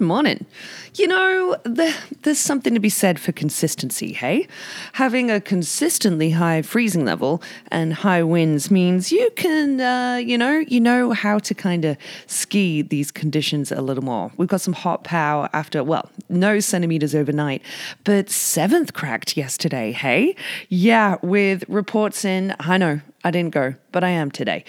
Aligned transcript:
Morning. 0.00 0.46
You 0.94 1.08
know, 1.08 1.56
the, 1.64 1.94
there's 2.22 2.38
something 2.38 2.72
to 2.72 2.80
be 2.80 2.88
said 2.88 3.20
for 3.20 3.32
consistency, 3.32 4.14
hey? 4.14 4.48
Having 4.94 5.30
a 5.30 5.42
consistently 5.42 6.30
high 6.30 6.62
freezing 6.62 7.04
level 7.04 7.42
and 7.70 7.92
high 7.92 8.22
winds 8.22 8.70
means 8.70 9.12
you 9.12 9.30
can, 9.36 9.78
uh, 9.78 10.16
you 10.16 10.38
know, 10.38 10.64
you 10.66 10.80
know 10.80 11.12
how 11.12 11.38
to 11.40 11.54
kind 11.54 11.84
of 11.84 11.98
ski 12.26 12.80
these 12.80 13.10
conditions 13.10 13.70
a 13.70 13.82
little 13.82 14.02
more. 14.02 14.32
We've 14.38 14.48
got 14.48 14.62
some 14.62 14.72
hot 14.72 15.04
power 15.04 15.50
after, 15.52 15.84
well, 15.84 16.10
no 16.30 16.60
centimeters 16.60 17.14
overnight, 17.14 17.60
but 18.04 18.30
seventh 18.30 18.94
cracked 18.94 19.36
yesterday, 19.36 19.92
hey? 19.92 20.34
Yeah, 20.70 21.16
with 21.22 21.62
reports 21.68 22.24
in, 22.24 22.56
I 22.58 22.78
know, 22.78 23.02
I 23.22 23.30
didn't 23.30 23.52
go, 23.52 23.74
but 23.92 24.02
I 24.02 24.08
am 24.08 24.30
today. 24.30 24.64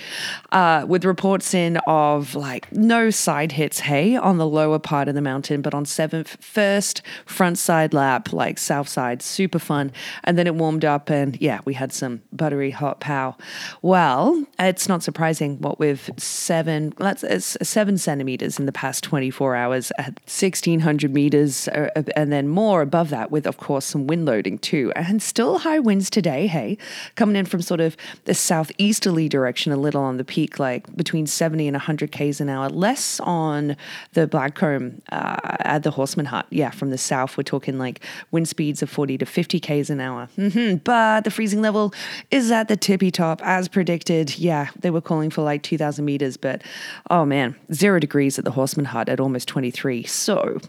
Uh, 0.51 0.85
with 0.85 1.05
reports 1.05 1.53
in 1.53 1.77
of 1.87 2.35
like 2.35 2.69
no 2.73 3.09
side 3.09 3.53
hits, 3.53 3.79
hey, 3.79 4.17
on 4.17 4.37
the 4.37 4.47
lower 4.47 4.77
part 4.77 5.07
of 5.07 5.15
the 5.15 5.21
mountain, 5.21 5.61
but 5.61 5.73
on 5.73 5.85
seventh, 5.85 6.43
first 6.43 7.01
front 7.25 7.57
side 7.57 7.93
lap, 7.93 8.33
like 8.33 8.57
south 8.57 8.89
side, 8.89 9.21
super 9.21 9.59
fun. 9.59 9.93
And 10.25 10.37
then 10.37 10.47
it 10.47 10.55
warmed 10.55 10.83
up, 10.83 11.09
and 11.09 11.39
yeah, 11.41 11.61
we 11.63 11.75
had 11.75 11.93
some 11.93 12.23
buttery 12.33 12.71
hot 12.71 12.99
pow. 12.99 13.37
Well, 13.81 14.45
it's 14.59 14.89
not 14.89 15.01
surprising 15.01 15.57
what 15.61 15.79
with 15.79 16.09
seven, 16.19 16.93
let's 16.99 17.23
it's 17.23 17.57
seven 17.63 17.97
centimeters 17.97 18.59
in 18.59 18.65
the 18.65 18.73
past 18.73 19.01
24 19.05 19.55
hours 19.55 19.93
at 19.97 20.19
1600 20.25 21.13
meters, 21.13 21.69
uh, 21.69 21.89
and 22.17 22.33
then 22.33 22.49
more 22.49 22.81
above 22.81 23.11
that, 23.11 23.31
with 23.31 23.47
of 23.47 23.55
course 23.55 23.85
some 23.85 24.07
wind 24.07 24.25
loading 24.25 24.57
too, 24.57 24.91
and 24.97 25.23
still 25.23 25.59
high 25.59 25.79
winds 25.79 26.09
today, 26.09 26.47
hey, 26.47 26.77
coming 27.15 27.37
in 27.37 27.45
from 27.45 27.61
sort 27.61 27.79
of 27.79 27.95
the 28.25 28.40
southeasterly 28.41 29.29
direction 29.29 29.71
a 29.71 29.77
little 29.77 30.01
on 30.01 30.17
the 30.17 30.23
peak, 30.23 30.59
like 30.59 30.93
between 30.95 31.27
70 31.27 31.67
and 31.67 31.75
100 31.75 32.11
k's 32.11 32.41
an 32.41 32.49
hour, 32.49 32.69
less 32.69 33.19
on 33.21 33.77
the 34.13 34.27
Blackcomb 34.27 35.01
uh, 35.11 35.57
at 35.59 35.83
the 35.83 35.91
Horstman 35.91 36.25
Hut. 36.25 36.45
Yeah, 36.49 36.71
from 36.71 36.89
the 36.89 36.97
south, 36.97 37.37
we're 37.37 37.43
talking 37.43 37.77
like 37.77 38.01
wind 38.31 38.47
speeds 38.47 38.81
of 38.81 38.89
40 38.89 39.17
to 39.19 39.25
50 39.25 39.59
k's 39.59 39.89
an 39.89 39.99
hour. 39.99 40.29
Mm-hmm. 40.37 40.77
But 40.77 41.23
the 41.23 41.31
freezing 41.31 41.61
level 41.61 41.93
is 42.31 42.51
at 42.51 42.67
the 42.67 42.77
tippy 42.77 43.11
top 43.11 43.41
as 43.43 43.67
predicted. 43.67 44.37
Yeah, 44.37 44.69
they 44.79 44.89
were 44.89 45.01
calling 45.01 45.29
for 45.29 45.41
like 45.43 45.63
2,000 45.63 46.03
meters, 46.03 46.37
but 46.37 46.61
oh 47.09 47.25
man, 47.25 47.55
zero 47.73 47.99
degrees 47.99 48.37
at 48.39 48.45
the 48.45 48.51
Horstman 48.51 48.85
Hut 48.85 49.09
at 49.09 49.19
almost 49.19 49.47
23. 49.47 50.03
So 50.03 50.59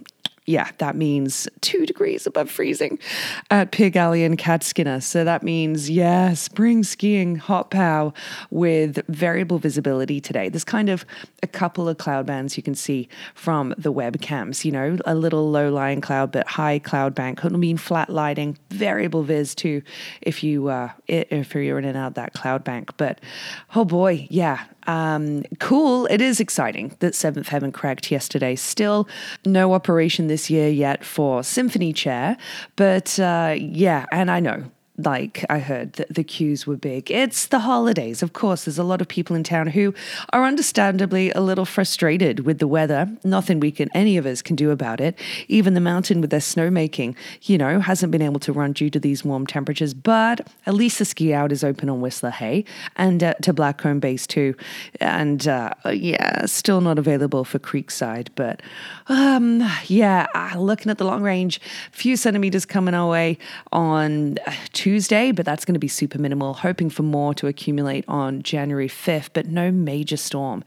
yeah, 0.45 0.71
that 0.79 0.97
means 0.97 1.49
two 1.61 1.87
degrees 1.87 2.27
above 2.27 2.51
freezing 2.51 2.99
at 3.51 3.71
Pig 3.71 3.97
Alley 3.97 4.25
and 4.25 4.37
Catskinner. 4.37 5.01
So 5.01 5.23
that 5.23 5.45
means, 5.45 5.89
yeah, 5.89 6.35
spring 6.35 6.83
skiing, 6.83 7.37
hot 7.37 7.71
pow 7.71 8.13
with 8.51 9.07
variable 9.07 9.59
visibility 9.59 10.21
today. 10.21 10.49
There's 10.49 10.65
kind 10.65 10.89
of 10.89 11.07
a 11.45 11.47
couple 11.47 11.89
of 11.89 11.99
cloud 11.99 12.27
bands 12.27 12.57
you 12.57 12.63
can 12.63 12.75
see 12.75 13.09
from 13.35 13.73
the 13.79 13.93
webcams, 13.93 14.65
you 14.65 14.73
know, 14.73 14.99
a 15.07 15.15
little 15.15 15.49
low 15.49 15.71
lying 15.71 16.01
cloud, 16.01 16.33
but 16.33 16.49
high 16.49 16.81
cloud 16.81 17.15
bank. 17.15 17.45
It'll 17.45 17.59
mean 17.59 17.77
flat 17.77 18.11
lighting, 18.11 18.59
variable 18.71 19.23
vis 19.23 19.55
too, 19.55 19.83
if 20.23 20.43
you, 20.43 20.69
uh, 20.69 20.91
if 21.07 21.55
you're 21.55 21.79
in 21.79 21.85
and 21.85 21.97
out 21.97 22.15
that 22.15 22.33
cloud 22.33 22.65
bank. 22.65 22.97
But 22.97 23.21
oh 23.77 23.85
boy, 23.85 24.27
yeah, 24.29 24.65
um, 24.87 25.45
cool. 25.59 26.07
It 26.07 26.21
is 26.21 26.41
exciting 26.41 26.97
that 27.01 27.15
Seventh 27.15 27.49
Heaven 27.49 27.73
cracked 27.73 28.11
yesterday. 28.11 28.57
Still 28.57 29.09
no 29.45 29.73
operation 29.73 30.27
this 30.27 30.51
year 30.51 30.69
yet 30.69 31.05
for 31.05 31.43
Symphony 31.43 31.93
Chair, 31.93 32.37
but 32.77 33.19
uh, 33.19 33.55
yeah, 33.59 34.07
and 34.13 34.31
I 34.31 34.41
know 34.41 34.65
like 34.99 35.45
I 35.49 35.59
heard 35.59 35.95
that 35.95 36.15
the 36.15 36.23
queues 36.23 36.67
were 36.67 36.77
big. 36.77 37.11
It's 37.11 37.47
the 37.47 37.61
holidays. 37.61 38.23
Of 38.23 38.35
course, 38.35 38.65
there's 38.65 38.79
a 38.79 38.85
lot 38.85 39.01
of 39.01 39.09
people 39.09 39.35
in 39.35 39.43
town 39.43 39.69
who 39.69 39.95
are 40.33 40.45
understandably 40.45 41.31
a 41.31 41.41
little 41.41 41.65
frustrated 41.65 42.41
with 42.41 42.59
the 42.59 42.69
weather. 42.69 43.09
Nothing 43.25 43.59
we 43.59 43.71
can, 43.71 43.89
any 43.95 44.19
of 44.19 44.27
us 44.27 44.43
can 44.43 44.55
do 44.55 44.71
about 44.71 45.01
it. 45.01 45.19
Even 45.49 45.73
the 45.73 45.81
mountain 45.81 46.21
with 46.21 46.29
their 46.29 46.41
snowmaking, 46.41 47.15
you 47.43 47.57
know, 47.57 47.81
hasn't 47.81 48.13
been 48.13 48.23
able 48.23 48.41
to 48.41 48.53
run 48.53 48.73
due 48.73 48.91
to 48.91 49.01
these 49.01 49.25
warm 49.25 49.47
temperatures. 49.47 49.95
But 49.95 50.47
at 50.67 50.75
least 50.75 50.99
the 50.99 51.07
ski 51.07 51.33
out 51.33 51.53
is 51.53 51.65
open 51.65 51.89
on 51.89 52.03
Whistler 52.03 52.31
Hay 52.31 52.65
and 52.97 53.25
uh, 53.25 53.35
to 53.43 53.55
Blackcomb 53.55 54.01
Base 54.01 54.27
too. 54.27 54.55
And 55.01 55.49
uh, 55.49 55.73
yeah, 55.91 56.45
still 56.45 56.83
not 56.83 56.99
available 56.99 57.45
for 57.45 57.59
Creekside. 57.59 58.29
But 58.35 58.61
um, 59.09 59.67
yeah, 59.87 60.27
uh, 60.35 60.59
looking 60.59 60.91
at 60.91 60.99
the 60.99 61.05
long 61.05 61.23
range, 61.23 61.63
few 61.93 62.17
centimeters 62.17 62.67
coming 62.67 62.93
our 62.93 63.09
way 63.09 63.39
on 63.73 64.37
uh, 64.47 64.53
Tuesday, 64.93 65.33
but 65.33 65.47
that's 65.47 65.65
going 65.65 65.73
to 65.73 65.81
be 65.81 65.89
super 65.89 66.19
minimal. 66.19 66.53
Hoping 66.53 66.91
for 66.91 67.03
more 67.03 67.33
to 67.33 67.47
accumulate 67.47 68.05
on 68.09 68.43
January 68.43 68.89
5th, 68.89 69.31
but 69.33 69.47
no 69.47 69.71
major 69.71 70.19
storm 70.19 70.63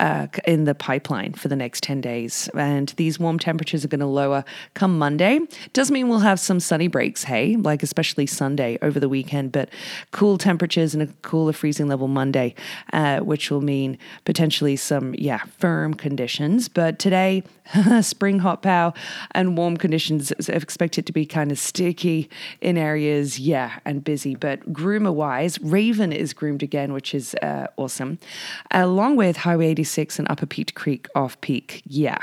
uh, 0.00 0.26
in 0.48 0.64
the 0.64 0.74
pipeline 0.74 1.32
for 1.32 1.46
the 1.46 1.54
next 1.54 1.84
10 1.84 2.00
days. 2.00 2.50
And 2.54 2.88
these 2.96 3.20
warm 3.20 3.38
temperatures 3.38 3.84
are 3.84 3.88
going 3.88 4.00
to 4.00 4.06
lower 4.06 4.44
come 4.74 4.98
Monday. 4.98 5.38
Does 5.74 5.92
mean 5.92 6.08
we'll 6.08 6.18
have 6.18 6.40
some 6.40 6.58
sunny 6.58 6.88
breaks, 6.88 7.22
hey, 7.22 7.54
like 7.54 7.84
especially 7.84 8.26
Sunday 8.26 8.78
over 8.82 8.98
the 8.98 9.08
weekend, 9.08 9.52
but 9.52 9.68
cool 10.10 10.38
temperatures 10.38 10.92
and 10.92 11.04
a 11.04 11.06
cooler 11.22 11.52
freezing 11.52 11.86
level 11.86 12.08
Monday, 12.08 12.56
uh, 12.92 13.20
which 13.20 13.48
will 13.48 13.60
mean 13.60 13.96
potentially 14.24 14.74
some, 14.74 15.14
yeah, 15.16 15.38
firm 15.58 15.94
conditions. 15.94 16.68
But 16.68 16.98
today, 16.98 17.44
spring 18.00 18.38
hot 18.40 18.62
pow 18.62 18.94
and 19.32 19.56
warm 19.56 19.76
conditions 19.76 20.32
expected 20.48 21.06
to 21.06 21.12
be 21.12 21.26
kind 21.26 21.52
of 21.52 21.58
sticky 21.58 22.28
in 22.60 22.78
areas, 22.78 23.38
yeah, 23.38 23.57
and 23.84 24.04
busy. 24.04 24.34
But 24.34 24.72
groomer 24.72 25.12
wise, 25.12 25.60
Raven 25.60 26.12
is 26.12 26.32
groomed 26.32 26.62
again, 26.62 26.92
which 26.92 27.14
is 27.14 27.34
uh, 27.42 27.66
awesome, 27.76 28.18
along 28.70 29.16
with 29.16 29.38
Highway 29.38 29.68
86 29.68 30.18
and 30.18 30.30
Upper 30.30 30.46
Peat 30.46 30.74
Creek 30.74 31.06
off 31.14 31.40
peak. 31.40 31.82
Yeah, 31.86 32.18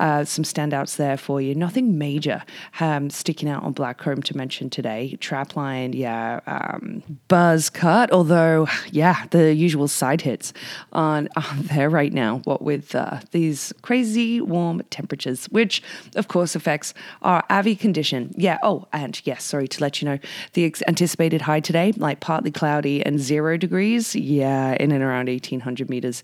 uh, 0.00 0.24
some 0.24 0.44
standouts 0.44 0.96
there 0.96 1.16
for 1.16 1.40
you. 1.40 1.54
Nothing 1.54 1.98
major 1.98 2.42
um, 2.80 3.10
sticking 3.10 3.48
out 3.48 3.62
on 3.62 3.74
Blackcomb 3.74 4.22
to 4.24 4.36
mention 4.36 4.70
today. 4.70 5.16
Trapline, 5.20 5.94
yeah, 5.94 6.40
um, 6.46 7.02
Buzz 7.28 7.70
Cut, 7.70 8.10
although, 8.12 8.66
yeah, 8.90 9.26
the 9.30 9.54
usual 9.54 9.88
side 9.88 10.20
hits 10.22 10.52
on, 10.92 11.28
on 11.36 11.62
there 11.62 11.90
right 11.90 12.12
now, 12.12 12.38
what 12.44 12.62
with 12.62 12.94
uh, 12.94 13.20
these 13.30 13.72
crazy 13.82 14.40
warm 14.40 14.82
temperatures, 14.90 15.46
which 15.46 15.82
of 16.16 16.28
course 16.28 16.54
affects 16.54 16.94
our 17.22 17.44
AVI 17.50 17.76
condition. 17.76 18.34
Yeah. 18.36 18.58
Oh, 18.62 18.86
and 18.92 19.20
yes, 19.24 19.44
sorry 19.44 19.68
to 19.68 19.80
let 19.80 20.00
you 20.00 20.06
know 20.06 20.18
the 20.54 20.64
anticipated 20.82 21.42
high 21.42 21.60
today, 21.60 21.92
like 21.96 22.20
partly 22.20 22.50
cloudy 22.50 23.04
and 23.04 23.18
zero 23.18 23.56
degrees. 23.56 24.14
Yeah, 24.14 24.76
in 24.80 24.92
and 24.92 25.02
around 25.02 25.28
1800 25.28 25.90
meters, 25.90 26.22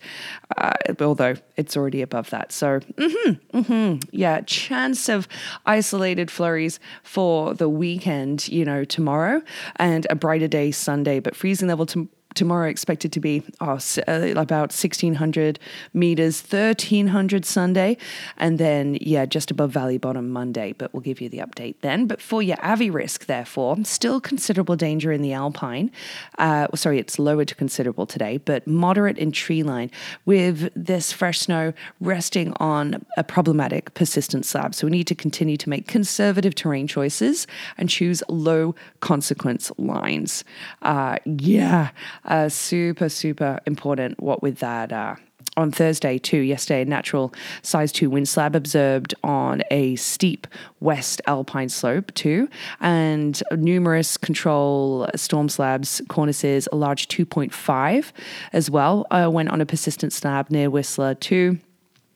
uh, 0.57 0.73
although 1.01 1.35
it's 1.57 1.77
already 1.77 2.03
above 2.03 2.31
that. 2.31 2.53
So, 2.53 2.81
mm-hmm, 2.81 3.59
mm-hmm, 3.59 4.09
yeah, 4.13 4.41
chance 4.43 5.09
of 5.09 5.29
isolated 5.67 6.31
flurries 6.31 6.81
for 7.03 7.55
the 7.55 7.69
weekend, 7.69 8.49
you 8.49 8.65
know, 8.65 8.85
tomorrow 8.85 9.43
and 9.77 10.07
a 10.11 10.15
brighter 10.15 10.49
day 10.49 10.71
Sunday, 10.71 11.21
but 11.21 11.37
freezing 11.37 11.69
level 11.69 11.87
to 11.87 12.09
tomorrow 12.35 12.69
expected 12.69 13.13
to 13.13 13.21
be 13.21 13.43
oh, 13.61 13.79
about 14.07 14.71
1600 14.73 15.59
meters 15.93 16.43
1300 16.43 17.45
sunday 17.45 17.97
and 18.37 18.59
then 18.59 18.97
yeah 19.01 19.27
just 19.27 19.51
above 19.51 19.71
valley 19.71 19.99
bottom 19.99 20.31
monday 20.31 20.73
but 20.73 20.93
we'll 20.93 21.01
give 21.01 21.21
you 21.21 21.29
the 21.29 21.39
update 21.39 21.75
then. 21.81 22.07
But 22.07 22.21
for 22.23 22.43
your 22.43 22.57
avi 22.63 22.91
risk 22.91 23.27
therefore 23.27 23.77
still 23.85 24.21
considerable 24.21 24.77
danger 24.77 25.13
in 25.13 25.23
the 25.23 25.33
alpine. 25.33 25.91
Uh, 26.39 26.69
sorry 26.75 26.99
it's 26.99 27.19
lower 27.19 27.45
to 27.45 27.55
considerable 27.55 28.07
today 28.07 28.37
but 28.39 28.67
moderate 28.67 29.19
in 29.19 29.33
tree 29.33 29.63
line 29.63 29.91
with 30.25 30.71
this 30.75 31.13
fresh 31.13 31.41
snow 31.41 31.73
resting 32.01 32.53
on 32.55 33.05
a 33.17 33.25
problematic 33.25 33.93
persistent 33.95 34.45
slab. 34.47 34.75
So 34.75 34.87
we 34.87 34.91
need 34.91 35.07
to 35.09 35.15
continue 35.15 35.57
to 35.57 35.69
make 35.69 35.87
conservative 35.87 36.55
terrain 36.55 36.87
choices 36.87 37.47
and 37.77 37.89
choose 37.89 38.23
low 38.29 38.75
consequence 39.01 39.73
lines. 39.79 40.45
Uh, 40.83 41.17
yeah 41.25 41.91
uh, 42.25 42.49
super, 42.49 43.09
super 43.09 43.61
important. 43.67 44.21
What 44.21 44.43
with 44.43 44.59
that. 44.59 44.93
Uh, 44.93 45.17
on 45.57 45.71
Thursday, 45.73 46.17
too, 46.19 46.39
yesterday, 46.39 46.85
natural 46.85 47.35
size 47.63 47.93
2 47.93 48.09
wind 48.09 48.29
slab 48.29 48.55
observed 48.55 49.15
on 49.25 49.63
a 49.71 49.97
steep 49.97 50.47
west 50.79 51.21
alpine 51.27 51.69
slope, 51.69 52.15
too, 52.15 52.49
and 52.81 53.43
numerous 53.53 54.17
control 54.17 55.09
storm 55.17 55.49
slabs, 55.49 56.01
cornices, 56.09 56.69
a 56.73 56.77
large 56.77 57.09
2.5 57.09 58.13
as 58.53 58.71
well, 58.71 59.07
uh, 59.11 59.29
went 59.31 59.51
on 59.51 59.61
a 59.61 59.67
persistent 59.67 60.13
slab 60.13 60.51
near 60.51 60.71
Whistler, 60.71 61.15
too. 61.15 61.59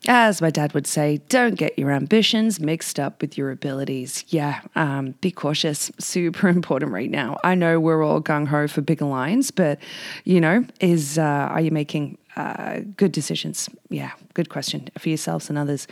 As 0.07 0.43
my 0.43 0.51
dad 0.51 0.75
would 0.75 0.87
say, 0.87 1.23
don't 1.29 1.55
get 1.55 1.79
your 1.79 1.91
ambitions 1.91 2.61
mixed 2.61 3.01
up 3.01 3.23
with 3.23 3.39
your 3.39 3.51
abilities. 3.51 4.25
Yeah, 4.29 4.61
um, 4.77 5.13
be 5.23 5.31
cautious. 5.31 5.91
Super 5.99 6.49
important 6.59 6.93
right 6.93 7.11
now. 7.11 7.39
I 7.43 7.55
know 7.55 7.81
we're 7.81 8.05
all 8.05 8.21
gung 8.21 8.47
ho 8.47 8.69
for 8.69 8.83
bigger 8.83 9.07
lines, 9.07 9.51
but 9.51 9.79
you 10.25 10.41
know, 10.41 10.65
is 10.81 11.19
uh, 11.19 11.23
are 11.23 11.61
you 11.61 11.71
making 11.71 12.19
uh, 12.37 12.81
good 12.97 13.13
decisions. 13.13 13.69
Yeah, 13.91 14.13
good 14.35 14.49
question 14.49 14.89
for 14.99 15.09
yourselves 15.09 15.49
and 15.49 15.57
others. 15.57 15.87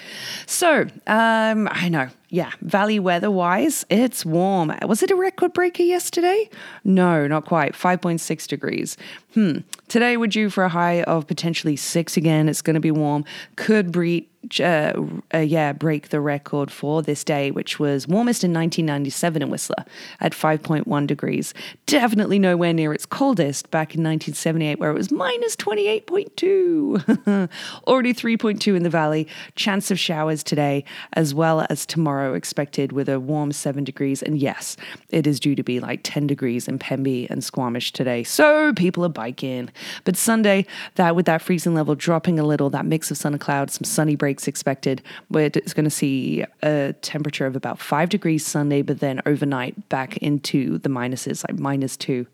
So, 0.46 0.86
um, 1.06 1.68
I 1.70 1.88
know, 1.88 2.08
yeah, 2.30 2.50
valley 2.60 2.98
weather 2.98 3.30
wise, 3.30 3.84
it's 3.90 4.24
warm. 4.24 4.72
Was 4.86 5.02
it 5.02 5.10
a 5.10 5.16
record 5.16 5.52
breaker 5.52 5.82
yesterday? 5.82 6.50
No, 6.84 7.26
not 7.26 7.44
quite. 7.44 7.74
5.6 7.74 8.46
degrees. 8.48 8.96
Hmm. 9.34 9.58
Today 9.88 10.16
we're 10.16 10.26
due 10.26 10.50
for 10.50 10.64
a 10.64 10.68
high 10.68 11.02
of 11.02 11.26
potentially 11.26 11.76
six 11.76 12.16
again. 12.16 12.48
It's 12.48 12.62
going 12.62 12.74
to 12.74 12.80
be 12.80 12.90
warm. 12.90 13.24
Could 13.56 13.92
breed 13.92 14.28
uh, 14.60 14.92
uh, 15.32 15.38
yeah, 15.38 15.72
break 15.72 16.08
the 16.08 16.20
record 16.20 16.70
for 16.70 17.02
this 17.02 17.24
day, 17.24 17.50
which 17.50 17.78
was 17.78 18.08
warmest 18.08 18.44
in 18.44 18.52
1997 18.52 19.42
in 19.42 19.50
Whistler 19.50 19.84
at 20.20 20.32
5.1 20.32 21.06
degrees. 21.06 21.54
Definitely 21.86 22.38
nowhere 22.38 22.72
near 22.72 22.92
its 22.92 23.06
coldest 23.06 23.70
back 23.70 23.94
in 23.94 24.02
1978, 24.02 24.78
where 24.78 24.90
it 24.90 24.94
was 24.94 25.10
minus 25.10 25.54
28.2. 25.56 27.48
Already 27.86 28.12
3.2 28.12 28.76
in 28.76 28.82
the 28.82 28.90
valley. 28.90 29.28
Chance 29.54 29.90
of 29.90 29.98
showers 29.98 30.42
today, 30.42 30.84
as 31.12 31.34
well 31.34 31.66
as 31.70 31.86
tomorrow, 31.86 32.34
expected 32.34 32.92
with 32.92 33.08
a 33.08 33.20
warm 33.20 33.52
7 33.52 33.84
degrees. 33.84 34.22
And 34.22 34.38
yes, 34.38 34.76
it 35.10 35.26
is 35.26 35.38
due 35.38 35.54
to 35.54 35.62
be 35.62 35.78
like 35.80 36.00
10 36.02 36.26
degrees 36.26 36.66
in 36.68 36.78
Pemby 36.78 37.30
and 37.30 37.44
Squamish 37.44 37.92
today. 37.92 38.24
So 38.24 38.72
people 38.74 39.04
are 39.04 39.08
biking. 39.08 39.70
But 40.04 40.16
Sunday, 40.16 40.66
that 40.96 41.14
with 41.14 41.26
that 41.26 41.42
freezing 41.42 41.74
level 41.74 41.94
dropping 41.94 42.38
a 42.38 42.44
little, 42.44 42.70
that 42.70 42.86
mix 42.86 43.10
of 43.10 43.16
sun 43.16 43.34
and 43.34 43.40
clouds, 43.40 43.74
some 43.74 43.84
sunny 43.84 44.16
breaks 44.16 44.31
breaks 44.32 44.48
expected. 44.48 45.02
We're 45.28 45.50
just 45.50 45.76
going 45.76 45.84
to 45.84 45.90
see 45.90 46.42
a 46.62 46.94
temperature 47.02 47.44
of 47.44 47.54
about 47.54 47.78
five 47.78 48.08
degrees 48.08 48.46
Sunday, 48.46 48.80
but 48.80 49.00
then 49.00 49.20
overnight 49.26 49.90
back 49.90 50.16
into 50.18 50.78
the 50.78 50.88
minuses, 50.88 51.44
like 51.46 51.60
minus 51.60 51.98
2 51.98 52.26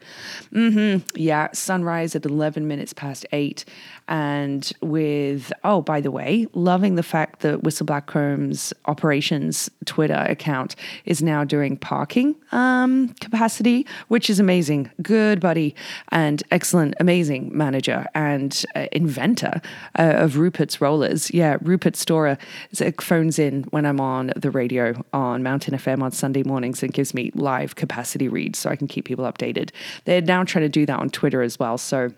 mm-hmm. 0.52 1.04
Yeah, 1.16 1.48
sunrise 1.52 2.14
at 2.14 2.24
11 2.24 2.68
minutes 2.68 2.92
past 2.92 3.26
eight. 3.32 3.64
And 4.08 4.72
with, 4.80 5.52
oh, 5.64 5.82
by 5.82 6.00
the 6.00 6.10
way, 6.10 6.46
loving 6.54 6.94
the 6.94 7.02
fact 7.02 7.40
that 7.40 7.62
Whistler 7.62 7.84
Blackcomb's 7.84 8.72
operations 8.86 9.70
Twitter 9.84 10.26
account 10.28 10.74
is 11.04 11.22
now 11.22 11.44
doing 11.44 11.76
parking 11.76 12.34
um, 12.52 13.08
capacity, 13.20 13.86
which 14.08 14.30
is 14.30 14.40
amazing. 14.40 14.90
Good 15.02 15.40
buddy 15.40 15.74
and 16.10 16.42
excellent, 16.50 16.94
amazing 17.00 17.56
manager 17.56 18.06
and 18.14 18.64
uh, 18.74 18.86
inventor 18.92 19.60
uh, 19.98 20.14
of 20.16 20.38
Rupert's 20.38 20.80
rollers. 20.80 21.30
Yeah, 21.32 21.58
Rupert 21.60 21.96
Storer 21.96 22.38
phones 23.00 23.38
in 23.38 23.64
when 23.64 23.84
I'm 23.84 24.00
on 24.00 24.32
the 24.36 24.50
radio 24.50 25.04
on 25.12 25.42
Mountain 25.42 25.74
FM 25.74 26.02
on 26.02 26.12
Sunday 26.12 26.42
mornings 26.42 26.82
and 26.82 26.92
gives 26.92 27.12
me 27.12 27.30
live 27.34 27.74
capacity 27.76 28.28
reads 28.28 28.58
so 28.58 28.70
I 28.70 28.76
can 28.76 28.88
keep 28.88 29.04
people 29.04 29.24
updated. 29.24 29.70
They're 30.04 30.22
now 30.22 30.44
trying 30.44 30.64
to 30.64 30.68
do 30.68 30.86
that 30.86 30.98
on 30.98 31.10
Twitter 31.10 31.42
as 31.42 31.58
well. 31.58 31.78
So 31.78 32.10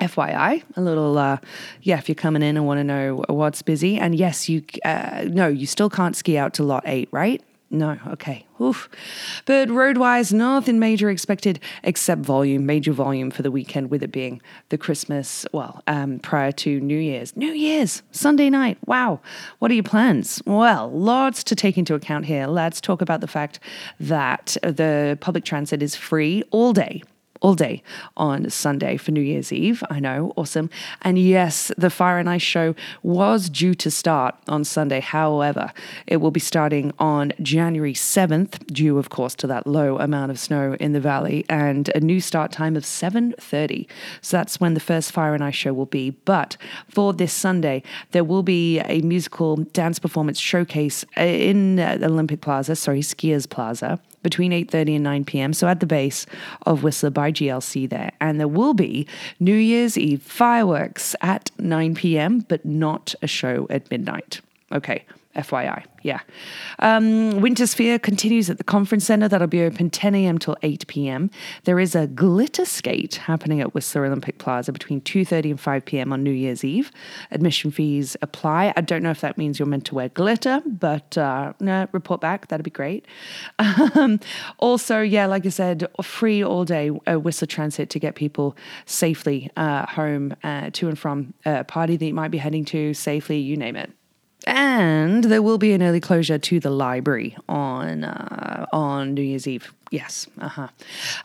FYI, 0.00 0.62
a 0.76 0.80
little, 0.80 1.18
uh, 1.18 1.38
yeah, 1.82 1.98
if 1.98 2.08
you're 2.08 2.14
coming 2.14 2.42
in 2.42 2.56
and 2.56 2.66
want 2.66 2.78
to 2.78 2.84
know 2.84 3.24
what's 3.28 3.62
busy. 3.62 3.98
And 3.98 4.14
yes, 4.14 4.48
you, 4.48 4.62
uh, 4.84 5.26
no, 5.28 5.48
you 5.48 5.66
still 5.66 5.90
can't 5.90 6.16
ski 6.16 6.38
out 6.38 6.54
to 6.54 6.62
lot 6.62 6.84
eight, 6.86 7.08
right? 7.12 7.42
No, 7.70 7.98
okay. 8.06 8.46
Oof. 8.62 8.88
But 9.44 9.68
roadwise, 9.68 10.32
nothing 10.32 10.78
major 10.78 11.10
expected 11.10 11.60
except 11.82 12.22
volume, 12.22 12.64
major 12.64 12.92
volume 12.92 13.30
for 13.30 13.42
the 13.42 13.50
weekend, 13.50 13.90
with 13.90 14.02
it 14.02 14.10
being 14.10 14.40
the 14.70 14.78
Christmas, 14.78 15.44
well, 15.52 15.82
um, 15.86 16.18
prior 16.20 16.50
to 16.52 16.80
New 16.80 16.98
Year's. 16.98 17.36
New 17.36 17.52
Year's, 17.52 18.02
Sunday 18.10 18.48
night. 18.48 18.78
Wow. 18.86 19.20
What 19.58 19.70
are 19.70 19.74
your 19.74 19.84
plans? 19.84 20.40
Well, 20.46 20.90
lots 20.90 21.44
to 21.44 21.54
take 21.54 21.76
into 21.76 21.94
account 21.94 22.24
here. 22.24 22.46
Let's 22.46 22.80
talk 22.80 23.02
about 23.02 23.20
the 23.20 23.26
fact 23.26 23.60
that 24.00 24.56
the 24.62 25.18
public 25.20 25.44
transit 25.44 25.82
is 25.82 25.94
free 25.94 26.42
all 26.50 26.72
day 26.72 27.02
all 27.40 27.54
day 27.54 27.82
on 28.16 28.48
Sunday 28.50 28.96
for 28.96 29.12
New 29.12 29.20
Year's 29.20 29.52
Eve. 29.52 29.82
I 29.90 30.00
know, 30.00 30.32
awesome. 30.36 30.70
And 31.02 31.18
yes, 31.18 31.72
the 31.76 31.90
Fire 31.90 32.18
and 32.18 32.28
Ice 32.28 32.42
show 32.42 32.74
was 33.02 33.48
due 33.48 33.74
to 33.74 33.90
start 33.90 34.34
on 34.48 34.64
Sunday. 34.64 35.00
However, 35.00 35.72
it 36.06 36.18
will 36.18 36.30
be 36.30 36.40
starting 36.40 36.92
on 36.98 37.32
January 37.40 37.94
7th, 37.94 38.66
due 38.66 38.98
of 38.98 39.10
course 39.10 39.34
to 39.36 39.46
that 39.46 39.66
low 39.66 39.98
amount 39.98 40.30
of 40.30 40.38
snow 40.38 40.76
in 40.80 40.92
the 40.92 41.00
valley 41.00 41.44
and 41.48 41.90
a 41.94 42.00
new 42.00 42.20
start 42.20 42.52
time 42.52 42.76
of 42.76 42.84
7:30. 42.84 43.86
So 44.20 44.36
that's 44.36 44.60
when 44.60 44.74
the 44.74 44.80
first 44.80 45.12
Fire 45.12 45.34
and 45.34 45.44
Ice 45.44 45.54
show 45.54 45.72
will 45.72 45.86
be. 45.86 46.10
But 46.10 46.56
for 46.88 47.12
this 47.12 47.32
Sunday, 47.32 47.82
there 48.12 48.24
will 48.24 48.42
be 48.42 48.80
a 48.80 49.00
musical 49.02 49.56
dance 49.56 49.98
performance 49.98 50.38
showcase 50.38 51.04
in 51.16 51.78
uh, 51.78 51.98
Olympic 52.02 52.40
Plaza, 52.40 52.76
sorry, 52.76 53.00
Skiers 53.00 53.48
Plaza 53.48 54.00
between 54.22 54.52
8.30 54.52 54.96
and 54.96 55.04
9 55.04 55.24
p.m. 55.24 55.52
So 55.52 55.68
at 55.68 55.80
the 55.80 55.86
base 55.86 56.26
of 56.62 56.82
Whistler 56.82 57.10
by 57.10 57.32
GLC 57.32 57.88
there. 57.88 58.12
And 58.20 58.38
there 58.38 58.48
will 58.48 58.74
be 58.74 59.06
New 59.40 59.54
Year's 59.54 59.96
Eve 59.96 60.22
fireworks 60.22 61.14
at 61.20 61.50
9 61.58 61.94
p.m., 61.94 62.40
but 62.40 62.64
not 62.64 63.14
a 63.22 63.26
show 63.26 63.66
at 63.70 63.90
midnight. 63.90 64.40
Okay, 64.72 65.04
FYI. 65.38 65.84
Yeah. 66.02 66.20
Um, 66.80 67.32
Wintersphere 67.40 68.00
continues 68.02 68.50
at 68.50 68.58
the 68.58 68.64
conference 68.64 69.04
center. 69.04 69.28
That'll 69.28 69.46
be 69.46 69.62
open 69.62 69.90
10 69.90 70.14
a.m. 70.14 70.38
till 70.38 70.56
8 70.62 70.86
p.m. 70.86 71.30
There 71.64 71.78
is 71.78 71.94
a 71.94 72.06
glitter 72.06 72.64
skate 72.64 73.16
happening 73.16 73.60
at 73.60 73.74
Whistler 73.74 74.04
Olympic 74.04 74.38
Plaza 74.38 74.72
between 74.72 75.00
2.30 75.00 75.50
and 75.50 75.60
5 75.60 75.84
p.m. 75.84 76.12
on 76.12 76.22
New 76.22 76.32
Year's 76.32 76.64
Eve. 76.64 76.90
Admission 77.30 77.70
fees 77.70 78.16
apply. 78.22 78.72
I 78.76 78.80
don't 78.80 79.02
know 79.02 79.10
if 79.10 79.20
that 79.20 79.38
means 79.38 79.58
you're 79.58 79.66
meant 79.66 79.86
to 79.86 79.94
wear 79.94 80.08
glitter, 80.08 80.60
but 80.66 81.16
uh, 81.16 81.52
no, 81.60 81.88
report 81.92 82.20
back. 82.20 82.48
That'd 82.48 82.64
be 82.64 82.70
great. 82.70 83.06
Um, 83.94 84.20
also, 84.58 85.00
yeah, 85.00 85.26
like 85.26 85.46
I 85.46 85.48
said, 85.48 85.86
free 86.02 86.42
all 86.44 86.64
day 86.64 86.90
uh, 87.06 87.18
Whistler 87.18 87.46
Transit 87.46 87.90
to 87.90 87.98
get 87.98 88.14
people 88.16 88.56
safely 88.86 89.50
uh, 89.56 89.86
home 89.86 90.34
uh, 90.42 90.70
to 90.72 90.88
and 90.88 90.98
from 90.98 91.32
a 91.44 91.64
party 91.64 91.96
that 91.96 92.04
you 92.04 92.14
might 92.14 92.30
be 92.30 92.38
heading 92.38 92.64
to 92.66 92.92
safely, 92.94 93.38
you 93.38 93.56
name 93.56 93.76
it. 93.76 93.90
And 94.48 95.24
there 95.24 95.42
will 95.42 95.58
be 95.58 95.72
an 95.72 95.82
early 95.82 96.00
closure 96.00 96.38
to 96.38 96.58
the 96.58 96.70
library 96.70 97.36
on 97.50 98.04
uh, 98.04 98.64
on 98.72 99.12
New 99.12 99.20
Year's 99.20 99.46
Eve. 99.46 99.74
Yes, 99.90 100.26
uh 100.38 100.48
huh. 100.48 100.68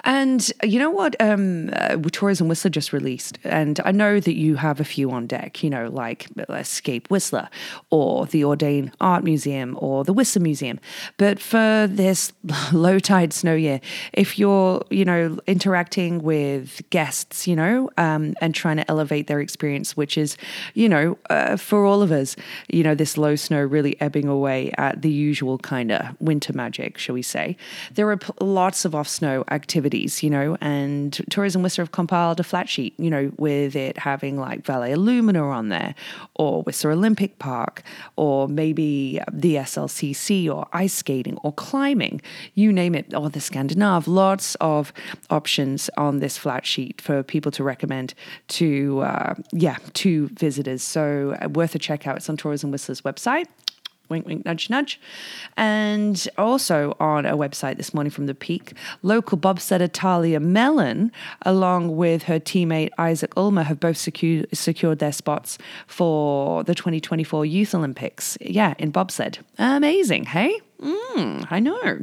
And 0.06 0.52
you 0.64 0.80
know 0.80 0.90
what? 0.90 1.16
Um, 1.20 1.70
uh, 1.74 1.98
Tourism 2.12 2.48
Whistler 2.48 2.70
just 2.70 2.94
released, 2.94 3.38
and 3.44 3.80
I 3.84 3.92
know 3.92 4.22
that 4.22 4.36
you 4.36 4.56
have 4.56 4.80
a 4.80 4.86
few 4.86 5.12
on 5.12 5.28
deck. 5.28 5.64
You 5.64 5.70
know, 5.70 5.90
like 5.90 6.28
Escape 6.50 7.10
Whistler, 7.10 7.50
or 7.90 8.26
the 8.26 8.42
Audain 8.44 8.94
Art 9.02 9.24
Museum, 9.24 9.78
or 9.82 10.06
the 10.06 10.14
Whistler 10.14 10.42
Museum. 10.42 10.80
But 11.18 11.40
for 11.40 11.88
this 11.90 12.32
low 12.74 13.00
tide 13.00 13.34
snow 13.34 13.54
year, 13.54 13.82
if 14.14 14.40
you're 14.40 14.82
you 14.90 15.04
know 15.04 15.38
interacting 15.46 16.24
with 16.24 16.82
guests, 16.90 17.46
you 17.46 17.58
know, 17.58 17.90
um, 17.98 18.34
and 18.40 18.56
trying 18.56 18.78
to 18.78 18.90
elevate 18.90 19.28
their 19.28 19.42
experience, 19.42 19.98
which 19.98 20.18
is 20.18 20.38
you 20.74 20.88
know 20.88 21.18
uh, 21.30 21.58
for 21.58 21.86
all 21.86 22.02
of 22.02 22.14
us, 22.14 22.38
you 22.70 22.84
know, 22.84 22.96
this 22.96 23.18
low 23.18 23.36
snow 23.36 23.62
really 23.62 24.00
ebbing 24.00 24.30
away 24.30 24.72
at 24.78 25.02
the 25.02 25.12
usual 25.12 25.58
kind 25.58 25.92
of 25.92 26.16
winter 26.22 26.54
magic, 26.54 26.98
shall 26.98 27.16
we 27.16 27.22
say? 27.22 27.58
There 27.96 28.10
are 28.10 28.20
lots 28.54 28.86
of 28.86 28.96
off 28.96 29.08
snow 29.08 29.44
activities, 29.50 30.24
you 30.24 30.30
know, 30.30 30.58
and 30.62 31.14
Tourism 31.30 31.64
Whistler 31.64 31.84
have 31.84 31.92
compiled 31.92 32.40
a 32.40 32.44
flat 32.44 32.70
sheet, 32.70 32.94
you 32.98 33.10
know, 33.10 33.32
with 33.38 33.76
it 33.76 33.98
having 33.98 34.40
like 34.40 34.64
Vallea 34.64 34.96
Lumina 34.96 35.48
on 35.50 35.70
there, 35.70 35.96
or 36.36 36.64
Whistler 36.64 36.92
Olympic 36.92 37.40
Park, 37.40 37.84
or 38.16 38.48
maybe 38.48 39.20
the 39.32 39.56
SLCC, 39.56 40.54
or 40.54 40.68
ice 40.72 40.94
skating, 40.94 41.38
or 41.44 41.52
climbing, 41.54 42.22
you 42.54 42.72
name 42.72 42.96
it, 42.96 43.14
or 43.14 43.30
the 43.30 43.40
Scandinave. 43.40 44.08
Lots 44.08 44.56
of 44.56 44.94
options 45.30 45.90
on 45.98 46.20
this 46.20 46.38
flat 46.38 46.66
sheet 46.66 47.02
for 47.02 47.24
people 47.24 47.52
to 47.52 47.64
recommend 47.64 48.14
to, 48.50 49.02
uh, 49.02 49.34
yeah, 49.52 49.78
to 49.94 50.28
visitors. 50.28 50.84
So 50.84 51.36
uh, 51.42 51.50
worth 51.50 51.76
a 51.76 51.80
check 51.80 52.08
out. 52.08 52.18
It's 52.18 52.30
on 52.30 52.38
Tourism 52.38 52.72
Whistler's 52.72 53.02
website 53.02 53.48
wink, 54.10 54.26
wink, 54.26 54.46
nudge, 54.46 54.70
nudge. 54.70 55.00
And 55.58 56.28
also 56.38 56.96
on 57.00 57.26
a 57.26 57.38
website 57.38 57.78
this 57.78 57.94
morning 57.94 58.12
from 58.12 58.26
the 58.26 58.36
Peak, 58.36 58.74
local 59.02 59.38
bobsledder 59.38 59.90
Talia 59.92 60.40
Mellon, 60.40 61.12
along 61.44 61.96
with 61.96 62.24
her 62.24 62.40
teammate 62.40 62.90
Isaac 62.98 63.34
Ulmer, 63.38 63.64
have 63.64 63.80
both 63.80 63.98
secured, 63.98 64.48
secured 64.54 65.00
their 65.00 65.12
spots 65.12 65.58
for 65.88 66.64
the 66.64 66.76
2024 66.76 67.46
Youth 67.46 67.74
Olympics. 67.74 68.38
Yeah, 68.42 68.74
in 68.78 68.92
bobsled. 68.92 69.40
Amazing, 69.58 70.26
hey? 70.26 70.60
Mm, 70.84 71.48
I 71.50 71.60
know. 71.60 72.00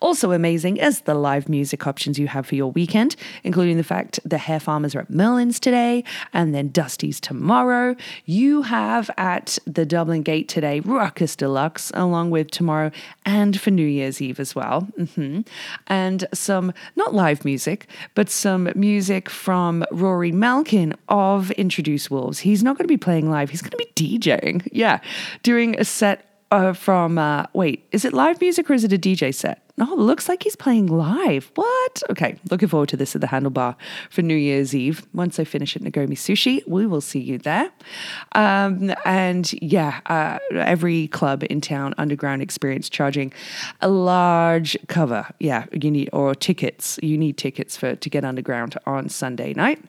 Also 0.00 0.30
amazing 0.30 0.76
is 0.76 1.00
the 1.00 1.14
live 1.14 1.48
music 1.48 1.86
options 1.86 2.18
you 2.18 2.28
have 2.28 2.46
for 2.46 2.54
your 2.54 2.70
weekend, 2.70 3.16
including 3.42 3.76
the 3.76 3.84
fact 3.84 4.20
the 4.24 4.38
hair 4.38 4.60
farmers 4.60 4.94
are 4.94 5.00
at 5.00 5.10
Merlin's 5.10 5.58
today 5.58 6.04
and 6.32 6.54
then 6.54 6.68
Dusty's 6.68 7.18
tomorrow. 7.18 7.96
You 8.26 8.62
have 8.62 9.10
at 9.16 9.58
the 9.66 9.84
Dublin 9.84 10.22
Gate 10.22 10.48
today 10.48 10.78
Ruckus 10.80 11.34
Deluxe, 11.34 11.90
along 11.94 12.30
with 12.30 12.52
tomorrow 12.52 12.92
and 13.26 13.60
for 13.60 13.70
New 13.72 13.86
Year's 13.86 14.22
Eve 14.22 14.38
as 14.38 14.54
well. 14.54 14.86
Mm-hmm. 14.96 15.40
And 15.88 16.28
some, 16.32 16.72
not 16.94 17.12
live 17.12 17.44
music, 17.44 17.88
but 18.14 18.30
some 18.30 18.70
music 18.76 19.28
from 19.28 19.84
Rory 19.90 20.30
Malkin 20.30 20.94
of 21.08 21.50
Introduce 21.52 22.10
Wolves. 22.10 22.40
He's 22.40 22.62
not 22.62 22.78
going 22.78 22.84
to 22.84 22.92
be 22.92 22.96
playing 22.96 23.28
live, 23.28 23.50
he's 23.50 23.62
going 23.62 23.72
to 23.72 23.76
be 23.76 24.18
DJing. 24.18 24.68
Yeah, 24.70 25.00
doing 25.42 25.78
a 25.80 25.84
set 25.84 26.29
uh, 26.50 26.72
from, 26.72 27.18
uh, 27.18 27.44
wait, 27.52 27.86
is 27.92 28.04
it 28.04 28.12
live 28.12 28.40
music 28.40 28.68
or 28.70 28.74
is 28.74 28.84
it 28.84 28.92
a 28.92 28.98
DJ 28.98 29.34
set? 29.34 29.62
Oh, 29.82 29.94
looks 29.96 30.28
like 30.28 30.42
he's 30.42 30.56
playing 30.56 30.88
live. 30.88 31.50
What? 31.54 32.02
Okay, 32.10 32.36
looking 32.50 32.68
forward 32.68 32.90
to 32.90 32.98
this 32.98 33.14
at 33.14 33.22
the 33.22 33.26
Handlebar 33.26 33.76
for 34.10 34.20
New 34.20 34.34
Year's 34.34 34.74
Eve. 34.74 35.06
Once 35.14 35.38
I 35.38 35.44
finish 35.44 35.74
at 35.74 35.80
Nagomi 35.80 36.16
Sushi, 36.16 36.66
we 36.68 36.86
will 36.86 37.00
see 37.00 37.20
you 37.20 37.38
there. 37.38 37.70
Um, 38.32 38.92
and 39.06 39.50
yeah, 39.62 40.00
uh, 40.06 40.38
every 40.52 41.08
club 41.08 41.44
in 41.48 41.62
town, 41.62 41.94
underground 41.96 42.42
experience, 42.42 42.90
charging 42.90 43.32
a 43.80 43.88
large 43.88 44.76
cover. 44.88 45.26
Yeah, 45.38 45.64
you 45.72 45.90
need 45.90 46.10
or 46.12 46.34
tickets. 46.34 46.98
You 47.02 47.16
need 47.16 47.38
tickets 47.38 47.76
for 47.76 47.96
to 47.96 48.10
get 48.10 48.24
underground 48.24 48.76
on 48.86 49.08
Sunday 49.08 49.54
night. 49.54 49.82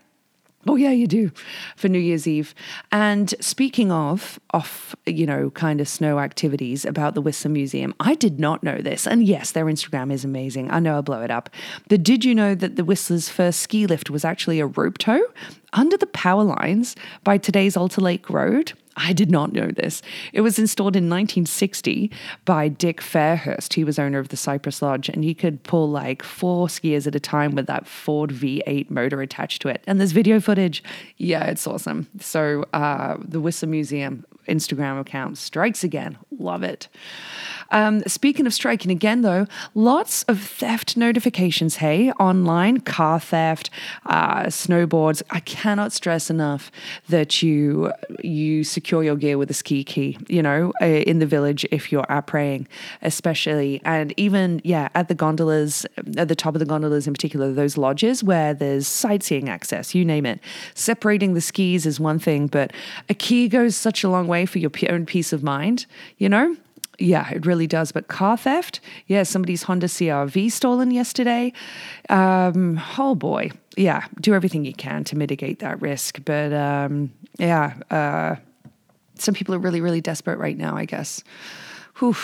Oh 0.68 0.76
yeah, 0.76 0.92
you 0.92 1.08
do 1.08 1.32
for 1.76 1.88
New 1.88 2.00
Year's 2.00 2.28
Eve. 2.28 2.54
And 2.92 3.34
speaking 3.40 3.92
of 3.92 4.40
off, 4.52 4.96
you 5.06 5.26
know, 5.26 5.50
kind 5.52 5.82
of 5.82 5.88
snow 5.88 6.20
activities 6.20 6.86
about 6.86 7.16
the 7.16 7.22
Whistler 7.22 7.50
Museum, 7.50 7.96
I 8.00 8.16
did 8.16 8.40
not 8.40 8.62
know 8.64 8.78
this. 8.78 9.08
And 9.08 9.26
yes, 9.26 9.52
their 9.52 9.66
Instagram 9.66 10.12
is 10.12 10.24
amazing. 10.24 10.70
I 10.70 10.80
know 10.80 10.96
I'll 10.96 11.02
blow 11.02 11.22
it 11.22 11.32
up. 11.32 11.50
But 11.90 12.04
did 12.04 12.24
you 12.24 12.36
know 12.36 12.54
that 12.56 12.76
the 12.76 12.86
Whistler's 12.86 13.30
first 13.30 13.62
ski 13.62 13.88
lift 13.88 14.10
was 14.10 14.24
actually 14.24 14.60
a 14.60 14.68
rope 14.68 14.98
tow 14.98 15.22
under 15.74 15.98
the 15.98 16.08
power 16.08 16.44
lines 16.44 16.96
by 17.24 17.38
today's 17.38 17.76
Alta 17.76 18.02
Lake 18.02 18.30
Road? 18.30 18.74
I 18.98 19.14
did 19.14 19.32
not 19.32 19.54
know 19.54 19.68
this. 19.68 20.02
It 20.34 20.42
was 20.42 20.60
installed 20.60 20.96
in 20.96 21.10
1960 21.10 22.12
by 22.46 22.68
Dick 22.68 23.02
Fairhurst. 23.02 23.74
He 23.74 23.84
was 23.84 23.98
owner 23.98 24.20
of 24.20 24.30
the 24.30 24.38
Cypress 24.38 24.82
Lodge, 24.82 25.10
and 25.10 25.24
he 25.24 25.34
could 25.34 25.64
pull 25.64 25.90
like 25.90 26.24
four 26.24 26.68
skiers 26.68 27.08
at 27.08 27.16
a 27.16 27.20
time 27.20 27.56
with 27.56 27.68
that 27.68 27.88
Ford 27.88 28.32
V8 28.32 28.90
motor 28.90 29.22
attached 29.22 29.62
to 29.62 29.70
it. 29.70 29.84
And 29.88 30.00
there's 30.00 30.12
video 30.12 30.40
footage. 30.40 30.84
Yeah, 31.18 31.46
it's 31.46 31.66
awesome. 31.66 32.08
So 32.20 32.66
uh, 32.74 33.18
the 33.20 33.40
Whistler 33.40 33.70
Museum 33.70 34.26
Instagram 34.48 35.00
account 35.00 35.38
strikes 35.38 35.84
again. 35.84 36.18
Love 36.38 36.64
it. 36.64 36.88
Um, 37.72 38.02
speaking 38.08 38.46
of 38.46 38.54
striking 38.54 38.92
again, 38.92 39.22
though, 39.22 39.48
lots 39.74 40.24
of 40.24 40.42
theft 40.42 40.96
notifications. 40.98 41.78
Hey, 41.78 42.12
online 42.14 42.82
car 42.82 43.20
theft, 43.20 43.70
uh, 44.06 44.44
snowboards. 44.44 45.24
I 45.30 45.40
cannot 45.40 45.92
stress 45.94 46.30
enough 46.30 46.72
that 47.10 47.42
you 47.42 47.92
you 48.24 48.64
secure 48.64 49.04
your 49.04 49.16
gear 49.16 49.38
with 49.38 49.50
a 49.50 49.54
ski 49.54 49.84
key. 49.84 50.18
You 50.28 50.44
know, 50.44 50.74
uh, 50.82 50.86
in 50.86 51.20
the 51.20 51.26
village 51.26 51.66
if 51.72 51.92
you're 51.92 52.06
praying, 52.28 52.68
especially, 53.02 53.82
and 53.84 54.14
even 54.18 54.62
yeah, 54.64 54.90
at 54.96 55.08
the 55.08 55.16
gondolas, 55.16 55.86
at 56.18 56.28
the 56.28 56.36
top 56.36 56.56
of 56.56 56.60
the 56.60 56.66
gondolas 56.66 57.08
in 57.08 57.14
particular, 57.14 57.52
those 57.54 57.78
lodges 57.78 58.24
where 58.24 58.54
there's 58.54 58.88
sightseeing 58.88 59.50
access. 59.50 59.96
You 59.96 60.06
name 60.06 60.26
it. 60.26 60.40
Separating 60.76 61.34
the 61.34 61.42
skis 61.42 61.86
is 61.86 62.00
one 62.00 62.20
thing, 62.20 62.48
but 62.48 62.72
a 63.10 63.14
key 63.14 63.48
goes 63.48 63.76
such 63.76 64.04
a 64.04 64.10
long 64.10 64.28
way 64.28 64.46
for 64.46 64.60
your 64.60 64.72
own 64.90 65.06
peace 65.06 65.34
of 65.34 65.44
mind. 65.44 65.86
You 66.18 66.30
know. 66.30 66.56
Yeah, 67.02 67.30
it 67.32 67.46
really 67.46 67.68
does. 67.68 67.92
But 67.92 68.08
car 68.08 68.38
theft, 68.38 68.80
yeah, 69.08 69.24
somebody's 69.24 69.64
Honda 69.64 69.88
CRV 69.88 70.52
stolen 70.52 70.92
yesterday. 70.92 71.52
Um, 72.10 72.80
oh 72.98 73.16
boy, 73.16 73.52
yeah, 73.76 74.06
do 74.20 74.36
everything 74.36 74.66
you 74.66 74.74
can 74.74 75.04
to 75.06 75.18
mitigate 75.18 75.60
that 75.60 75.82
risk. 75.82 76.20
But 76.24 76.54
um, 76.54 77.12
yeah, 77.40 77.74
uh, 77.90 78.36
some 79.16 79.34
people 79.34 79.56
are 79.56 79.60
really, 79.60 79.82
really 79.82 80.02
desperate 80.02 80.38
right 80.38 80.58
now, 80.58 80.78
I 80.78 80.86
guess. 80.86 81.24
Whew. 82.00 82.16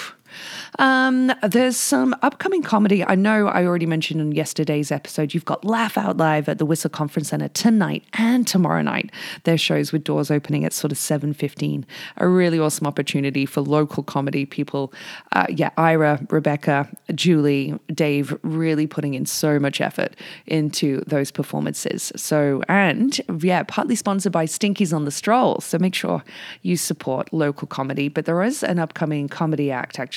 Um, 0.80 1.32
there's 1.44 1.78
some 1.78 2.16
upcoming 2.22 2.64
comedy. 2.64 3.04
I 3.04 3.16
know 3.16 3.48
I 3.48 3.66
already 3.66 3.86
mentioned 3.86 4.22
in 4.22 4.32
yesterday's 4.32 4.92
episode. 4.92 5.34
You've 5.34 5.46
got 5.46 5.64
Laugh 5.64 5.98
Out 5.98 6.18
Live 6.18 6.50
at 6.50 6.58
the 6.58 6.66
Whistler 6.66 6.90
Conference 6.90 7.30
Center 7.30 7.48
tonight 7.50 8.04
and 8.14 8.48
tomorrow 8.48 8.82
night. 8.82 9.12
Their 9.44 9.58
shows 9.58 9.92
with 9.92 10.04
doors 10.04 10.32
opening 10.32 10.66
at 10.66 10.74
sort 10.74 10.92
of 10.92 10.98
seven 10.98 11.34
fifteen. 11.34 11.86
A 12.18 12.28
really 12.28 12.60
awesome 12.60 12.88
opportunity 12.88 13.46
for 13.46 13.62
local 13.62 14.04
comedy 14.04 14.46
people. 14.46 14.94
Uh, 15.32 15.46
yeah, 15.50 15.70
Ira, 15.78 16.26
Rebecca, 16.30 16.90
Julie, 17.14 17.78
Dave, 17.94 18.38
really 18.44 18.88
putting 18.88 19.14
in 19.14 19.26
so 19.26 19.60
much 19.60 19.80
effort 19.82 20.16
into 20.46 21.02
those 21.08 21.32
performances. 21.32 22.12
So 22.16 22.62
and 22.68 23.20
yeah, 23.42 23.64
partly 23.64 23.96
sponsored 23.96 24.32
by 24.32 24.46
Stinkies 24.46 24.94
on 24.94 25.06
the 25.06 25.12
Stroll. 25.12 25.62
So 25.62 25.78
make 25.78 25.96
sure 25.96 26.24
you 26.62 26.78
support 26.78 27.32
local 27.32 27.68
comedy. 27.68 28.10
But 28.10 28.26
there 28.26 28.42
is 28.44 28.64
an 28.64 28.80
upcoming 28.80 29.28
comedy 29.28 29.72
act 29.72 30.00
actually 30.00 30.17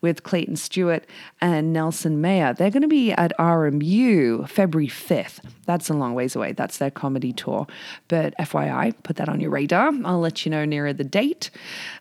with 0.00 0.22
Clayton 0.22 0.56
Stewart 0.56 1.04
and 1.40 1.72
Nelson 1.72 2.20
Mayer. 2.20 2.54
They're 2.54 2.70
going 2.70 2.82
to 2.82 2.88
be 2.88 3.12
at 3.12 3.32
RMU 3.38 4.48
February 4.48 4.88
5th. 4.88 5.40
That's 5.66 5.90
a 5.90 5.94
long 5.94 6.14
ways 6.14 6.34
away. 6.34 6.52
That's 6.52 6.78
their 6.78 6.90
comedy 6.90 7.32
tour. 7.32 7.66
But 8.08 8.34
FYI, 8.38 8.94
put 9.02 9.16
that 9.16 9.28
on 9.28 9.38
your 9.38 9.50
radar. 9.50 9.92
I'll 10.04 10.18
let 10.18 10.46
you 10.46 10.50
know 10.50 10.64
nearer 10.64 10.94
the 10.94 11.04
date. 11.04 11.50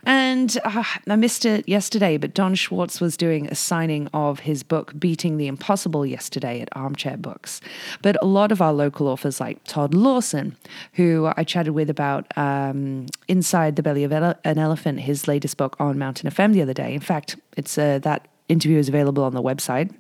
And 0.06 0.58
uh, 0.64 0.84
I 1.08 1.16
missed 1.18 1.46
it 1.46 1.68
yesterday, 1.68 2.16
but 2.16 2.34
Don 2.34 2.56
Schwartz 2.56 3.02
was 3.02 3.18
doing 3.18 3.48
a 3.48 3.56
signing 3.56 4.08
of 4.14 4.40
his 4.40 4.64
book, 4.64 4.98
Beating 4.98 5.36
the 5.36 5.48
Impossible, 5.48 6.06
yesterday 6.06 6.62
at 6.62 6.70
Armchair 6.72 7.18
Books. 7.18 7.60
But 8.02 8.18
a 8.22 8.26
lot 8.26 8.54
of 8.54 8.62
our 8.62 8.72
local 8.72 9.10
authors, 9.10 9.42
like 9.42 9.62
Todd 9.66 9.94
Lawson, 9.94 10.56
who 10.94 11.30
I 11.36 11.44
chatted 11.44 11.74
with 11.74 11.90
about 11.90 12.26
um, 12.38 13.08
Inside 13.28 13.76
the 13.76 13.84
Belly 13.84 14.06
of 14.06 14.14
Ele- 14.14 14.40
an 14.46 14.58
Elephant, 14.58 15.02
his 15.02 15.28
latest 15.28 15.58
book 15.58 15.76
on 15.78 15.98
Mountain 15.98 16.30
FM 16.30 16.54
the 16.54 16.62
other 16.62 16.74
day. 16.74 16.94
In 16.94 17.02
fact, 17.02 17.27
it's 17.56 17.78
uh, 17.78 18.00
that 18.00 18.28
interview 18.48 18.78
is 18.78 18.90
available 18.90 19.24
on 19.24 19.34
the 19.34 19.42
website. 19.42 19.94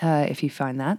Uh, 0.00 0.26
if 0.28 0.42
you 0.42 0.50
find 0.50 0.78
that. 0.78 0.98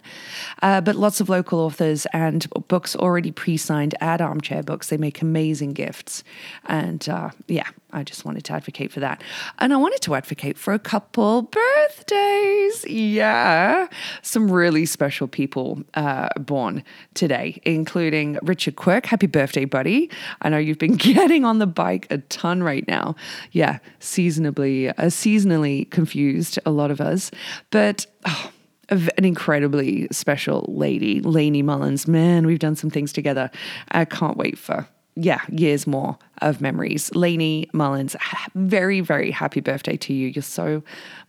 Uh, 0.62 0.82
but 0.82 0.96
lots 0.96 1.22
of 1.22 1.30
local 1.30 1.60
authors 1.60 2.06
and 2.12 2.48
books 2.68 2.96
already 2.98 3.32
pre 3.32 3.56
signed 3.56 3.96
at 4.02 4.20
Armchair 4.20 4.62
Books. 4.62 4.90
They 4.90 4.98
make 4.98 5.22
amazing 5.22 5.72
gifts. 5.72 6.24
And 6.66 7.08
uh, 7.08 7.30
yeah, 7.48 7.70
I 7.92 8.04
just 8.04 8.24
wanted 8.24 8.44
to 8.46 8.54
advocate 8.54 8.92
for 8.92 9.00
that. 9.00 9.24
And 9.58 9.74
I 9.74 9.78
wanted 9.78 10.02
to 10.02 10.16
advocate 10.16 10.58
for 10.58 10.74
a 10.74 10.80
couple 10.80 11.44
birthdays. 11.44 12.86
Yeah. 12.88 13.88
Some 14.22 14.52
really 14.52 14.86
special 14.86 15.28
people 15.28 15.82
uh, 15.96 16.30
born 16.38 16.84
today, 17.14 17.62
including 17.66 18.38
Richard 18.44 18.76
Quirk. 18.76 19.06
Happy 19.06 19.28
birthday, 19.28 19.66
buddy. 19.66 20.10
I 20.42 20.50
know 20.50 20.58
you've 20.58 20.78
been 20.78 20.96
getting 20.98 21.46
on 21.46 21.60
the 21.60 21.68
bike 21.68 22.08
a 22.10 22.20
ton 22.20 22.64
right 22.64 22.88
now. 22.88 23.16
Yeah, 23.52 23.80
seasonably, 24.00 24.90
uh, 24.90 25.06
seasonally 25.06 25.90
confused, 25.90 26.60
a 26.66 26.72
lot 26.72 26.92
of 26.92 27.02
us. 27.02 27.32
But, 27.72 28.06
oh, 28.26 28.52
an 28.90 29.26
incredibly 29.26 30.08
special 30.12 30.66
lady, 30.68 31.22
Lainey 31.22 31.62
Mullins. 31.62 32.08
Man, 32.08 32.46
we've 32.46 32.60
done 32.60 32.76
some 32.76 32.90
things 32.90 33.14
together. 33.14 33.52
I 33.92 34.06
can't 34.06 34.38
wait 34.38 34.58
for 34.58 34.88
yeah, 35.16 35.42
years 35.50 35.86
more 35.86 36.18
of 36.42 36.62
memories. 36.62 37.14
Lainey 37.14 37.70
Mullins, 37.74 38.16
very, 38.56 39.02
very 39.02 39.32
happy 39.32 39.60
birthday 39.60 39.98
to 39.98 40.14
you. 40.14 40.30
You're 40.30 40.42
so 40.42 40.82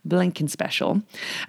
blinking 0.05 0.47
special. 0.47 1.01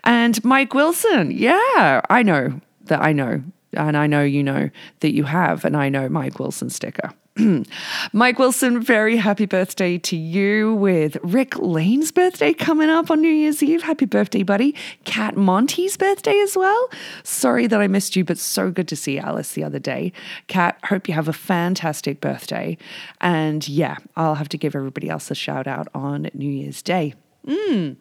And 0.02 0.42
Mike 0.45 0.75
Wilson, 0.75 1.31
yeah, 1.31 2.00
I 2.11 2.23
know 2.23 2.61
that 2.85 3.00
I 3.00 3.12
know, 3.12 3.42
and 3.75 3.97
I 3.97 4.09
know 4.09 4.23
you 4.23 4.42
know 4.42 4.71
that 5.00 5.14
you 5.14 5.25
have, 5.25 5.64
and 5.64 5.76
I 5.76 5.88
know 5.88 6.09
Mike 6.09 6.40
Wilson 6.40 6.69
sticker. 6.69 7.12
Mike 8.12 8.39
Wilson, 8.39 8.83
very 8.83 9.17
happy 9.17 9.47
birthday 9.47 9.97
to 9.97 10.17
you 10.17 10.75
with 10.75 11.17
Rick 11.23 11.59
Lane's 11.59 12.12
birthday 12.12 12.53
coming 12.53 12.91
up 12.91 13.11
on 13.11 13.23
New 13.23 13.31
Year's 13.31 13.62
Eve. 13.62 13.83
Happy 13.83 14.05
birthday, 14.05 14.43
buddy. 14.43 14.75
Cat 15.05 15.35
Monty's 15.37 15.97
birthday 15.97 16.39
as 16.41 16.57
well. 16.57 16.91
Sorry 17.23 17.67
that 17.67 17.81
I 17.81 17.87
missed 17.87 18.17
you, 18.17 18.25
but 18.25 18.37
so 18.37 18.71
good 18.71 18.87
to 18.89 18.97
see 18.97 19.19
Alice 19.19 19.53
the 19.53 19.65
other 19.65 19.79
day. 19.79 20.12
Cat, 20.47 20.79
hope 20.85 21.09
you 21.09 21.15
have 21.15 21.29
a 21.29 21.33
fantastic 21.33 22.21
birthday. 22.21 22.77
And 23.23 23.67
yeah, 23.67 23.97
I'll 24.15 24.35
have 24.35 24.51
to 24.51 24.59
give 24.59 24.77
everybody 24.77 25.09
else 25.09 25.31
a 25.31 25.35
shout 25.35 25.67
out 25.67 25.89
on 25.95 26.29
New 26.35 26.51
Year's 26.51 26.83
Day. 26.83 27.15
Mm. 27.47 27.97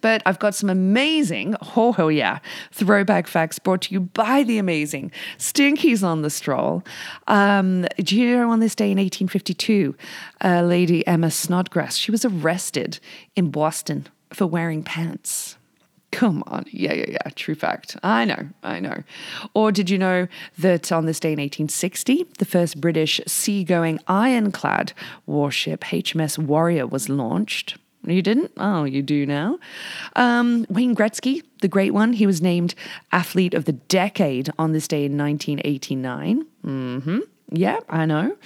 But 0.00 0.22
I've 0.26 0.38
got 0.38 0.54
some 0.54 0.70
amazing, 0.70 1.56
oh, 1.76 2.08
yeah, 2.08 2.38
throwback 2.72 3.26
facts 3.26 3.58
brought 3.58 3.82
to 3.82 3.94
you 3.94 4.00
by 4.00 4.42
the 4.42 4.58
amazing 4.58 5.12
Stinkies 5.38 6.02
on 6.02 6.22
the 6.22 6.30
Stroll. 6.30 6.82
Um, 7.26 7.86
do 7.98 8.18
you 8.18 8.36
know 8.36 8.50
on 8.50 8.60
this 8.60 8.74
day 8.74 8.90
in 8.90 8.98
1852, 8.98 9.94
uh, 10.42 10.62
Lady 10.62 11.06
Emma 11.06 11.30
Snodgrass, 11.30 11.96
she 11.96 12.10
was 12.10 12.24
arrested 12.24 12.98
in 13.36 13.50
Boston 13.50 14.06
for 14.32 14.46
wearing 14.46 14.82
pants. 14.82 15.56
Come 16.14 16.44
on. 16.46 16.64
Yeah, 16.70 16.92
yeah, 16.92 17.06
yeah. 17.08 17.30
True 17.34 17.56
fact. 17.56 17.96
I 18.04 18.24
know, 18.24 18.48
I 18.62 18.78
know. 18.78 19.02
Or 19.52 19.72
did 19.72 19.90
you 19.90 19.98
know 19.98 20.28
that 20.58 20.92
on 20.92 21.06
this 21.06 21.18
day 21.18 21.32
in 21.32 21.40
1860, 21.40 22.26
the 22.38 22.44
first 22.44 22.80
British 22.80 23.20
seagoing 23.26 23.98
ironclad 24.06 24.92
warship 25.26 25.80
HMS 25.80 26.38
Warrior 26.38 26.86
was 26.86 27.08
launched? 27.08 27.78
You 28.06 28.22
didn't? 28.22 28.52
Oh, 28.56 28.84
you 28.84 29.02
do 29.02 29.26
now. 29.26 29.58
Um, 30.16 30.66
Wayne 30.68 30.94
Gretzky, 30.94 31.42
the 31.60 31.68
great 31.68 31.94
one, 31.94 32.12
he 32.12 32.26
was 32.26 32.42
named 32.42 32.74
Athlete 33.12 33.54
of 33.54 33.64
the 33.64 33.72
Decade 33.72 34.50
on 34.58 34.72
this 34.72 34.86
day 34.86 35.04
in 35.06 35.16
1989. 35.16 36.46
Mm-hmm. 36.64 37.18
Yeah, 37.50 37.80
I 37.88 38.06
know. 38.06 38.36